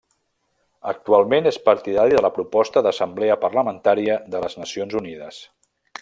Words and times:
Actualment 0.91 1.49
és 1.49 1.59
partidari 1.67 2.17
de 2.19 2.23
la 2.27 2.31
proposta 2.37 2.83
d'Assemblea 2.87 3.37
Parlamentària 3.47 4.15
de 4.37 4.41
les 4.47 4.57
Nacions 4.65 4.97
Unides. 5.05 5.43